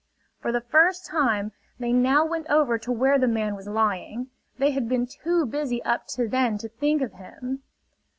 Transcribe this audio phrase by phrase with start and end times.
[0.39, 4.31] For the first time they now went over to where the man was lying.
[4.57, 7.61] They had been too busy up to then to think of him.